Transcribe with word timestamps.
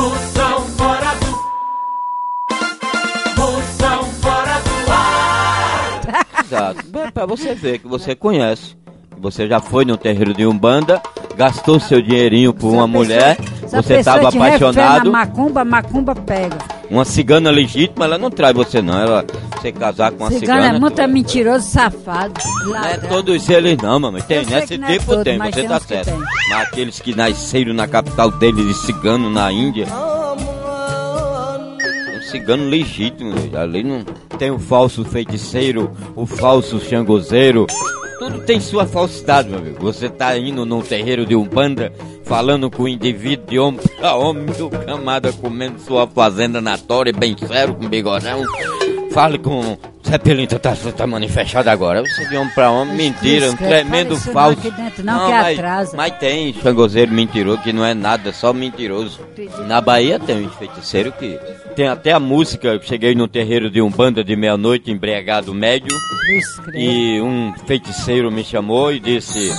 Moção 0.00 0.60
fora 0.76 1.10
do. 1.20 1.26
Moção 3.40 4.04
fora 4.20 4.54
do 4.60 4.92
ar. 4.92 6.00
Exato. 6.44 6.84
Bem, 6.88 7.10
Pra 7.10 7.26
você 7.26 7.54
ver 7.54 7.78
que 7.80 7.88
você 7.88 8.14
conhece. 8.14 8.76
Você 9.20 9.48
já 9.48 9.58
foi 9.60 9.84
no 9.84 9.96
terreiro 9.96 10.32
de 10.32 10.46
Umbanda, 10.46 11.02
gastou 11.36 11.80
seu 11.80 12.00
dinheirinho 12.00 12.54
por 12.54 12.72
uma 12.72 12.86
mulher, 12.86 13.36
você 13.66 13.94
estava 13.96 14.28
apaixonado, 14.28 15.10
Na 15.10 15.10
macumba, 15.26 15.64
macumba 15.64 16.14
pega. 16.14 16.56
uma 16.88 17.04
cigana 17.04 17.50
legítima, 17.50 18.04
ela 18.04 18.16
não 18.16 18.30
traz 18.30 18.54
você 18.54 18.80
não, 18.80 18.96
ela 18.96 19.24
você 19.60 19.72
casar 19.72 20.12
com 20.12 20.24
uma 20.24 20.30
Cigano 20.30 20.60
cigana. 20.62 20.76
é 20.76 20.80
muito 20.80 21.08
mentiroso, 21.08 21.68
safado. 21.68 22.34
Não 22.64 22.76
é 22.76 22.80
ladrão. 22.92 23.08
todos 23.10 23.48
eles 23.48 23.76
não, 23.78 23.98
mamãe. 24.00 24.22
Tem, 24.22 24.38
Eu 24.38 24.44
sei 24.44 24.54
nesse 24.60 24.68
que 24.74 24.78
não 24.78 24.88
é 24.88 24.92
tipo 24.92 25.06
todo, 25.06 25.24
tem, 25.24 25.38
você 25.38 25.50
tem 25.52 25.68
tá 25.68 25.80
certo. 25.80 26.12
Mas 26.50 26.62
aqueles 26.62 27.00
que 27.00 27.14
nasceram 27.14 27.74
na 27.74 27.86
capital 27.88 28.30
deles 28.30 28.66
de 28.66 28.74
cigano 28.74 29.30
na 29.30 29.50
Índia. 29.52 29.86
Um 32.16 32.20
cigano 32.30 32.64
legítimo, 32.68 33.34
ali 33.56 33.82
não 33.82 34.04
tem 34.38 34.50
o 34.50 34.58
falso 34.58 35.04
feiticeiro, 35.04 35.90
o 36.14 36.26
falso 36.26 36.78
xangozeiro. 36.80 37.66
Tudo 38.18 38.40
tem 38.40 38.60
sua 38.60 38.84
falsidade, 38.86 39.48
meu 39.48 39.58
amigo. 39.60 39.78
Você 39.80 40.08
tá 40.08 40.36
indo 40.36 40.66
num 40.66 40.82
terreiro 40.82 41.24
de 41.24 41.36
Umbanda, 41.36 41.92
falando 42.24 42.68
com 42.70 42.82
o 42.82 42.88
indivíduo 42.88 43.46
de 43.46 43.58
homem 43.58 43.80
pra 43.98 44.14
homem, 44.18 44.46
o 44.60 44.68
camada 44.70 45.32
comendo 45.32 45.78
sua 45.80 46.06
fazenda 46.06 46.60
na 46.60 46.76
tora, 46.76 47.12
bem 47.12 47.36
sério, 47.46 47.74
com 47.74 47.88
bigodão. 47.88 48.42
Fale 49.10 49.38
com 49.38 49.76
Zé 50.06 50.16
Pelinto, 50.18 50.58
tá, 50.58 50.74
tá 50.96 51.06
manifestado 51.06 51.68
agora. 51.68 52.02
Você 52.02 52.28
de 52.28 52.36
homem 52.36 52.52
pra 52.54 52.70
homem, 52.70 52.96
mentira, 52.96 53.50
um 53.50 53.56
tremendo 53.56 54.10
não 54.14 54.20
falso. 54.20 54.58
aqui 54.58 54.70
dentro 54.70 55.04
não, 55.04 55.26
que 55.26 55.32
mas, 55.32 55.58
atrasa. 55.58 55.96
mas 55.96 56.18
tem 56.18 56.52
xangozeiro 56.54 57.12
mentiroso 57.12 57.62
que 57.62 57.72
não 57.72 57.84
é 57.84 57.94
nada, 57.94 58.32
só 58.32 58.52
mentiroso. 58.52 59.20
Na 59.66 59.80
Bahia 59.80 60.18
tem 60.18 60.46
um 60.46 60.50
feiticeiro 60.50 61.12
que 61.12 61.38
tem 61.74 61.88
até 61.88 62.12
a 62.12 62.20
música. 62.20 62.68
Eu 62.68 62.82
cheguei 62.82 63.14
no 63.14 63.28
terreiro 63.28 63.70
de 63.70 63.82
Umbanda 63.82 64.24
de 64.24 64.34
meia-noite, 64.36 64.90
embriagado 64.90 65.52
médio, 65.54 65.94
e 66.74 67.20
um 67.20 67.52
feiticeiro 67.66 68.30
me 68.30 68.44
chamou 68.44 68.92
e 68.92 69.00
disse: 69.00 69.50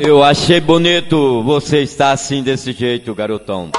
Eu 0.00 0.22
achei 0.22 0.60
bonito 0.60 1.42
você 1.42 1.82
estar 1.82 2.12
assim 2.12 2.42
desse 2.42 2.72
jeito, 2.72 3.14
garotão. 3.14 3.70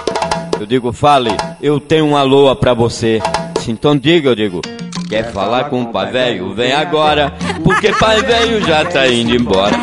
Eu 0.58 0.66
digo, 0.66 0.94
fale, 0.94 1.32
eu 1.62 1.82
tenho 1.82 2.08
uma 2.08 2.22
loa 2.22 2.56
pra 2.56 2.74
você 2.74 3.22
então 3.72 3.98
diga, 3.98 4.30
eu 4.30 4.36
digo. 4.36 4.62
Quer 5.10 5.32
falar 5.32 5.66
com 5.66 5.84
o 5.84 5.92
pai 5.92 6.12
velho? 6.12 6.54
Vem 6.54 6.74
agora, 6.74 7.32
porque 7.64 7.92
pai 7.94 8.22
velho 8.22 8.66
já 8.66 8.84
tá 8.86 9.08
indo 9.08 9.36
embora. 9.36 9.76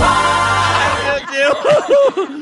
Ai, 0.00 0.92
meu 1.04 1.54
Deus. 2.16 2.30